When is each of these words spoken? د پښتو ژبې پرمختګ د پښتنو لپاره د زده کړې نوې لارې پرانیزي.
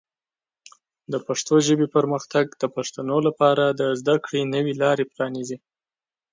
د 1.11 1.13
پښتو 1.27 1.55
ژبې 1.67 1.87
پرمختګ 1.95 2.45
د 2.61 2.63
پښتنو 2.75 3.17
لپاره 3.27 3.65
د 3.79 3.81
زده 3.99 4.15
کړې 4.25 4.41
نوې 4.55 4.73
لارې 4.83 5.05
پرانیزي. 5.13 5.57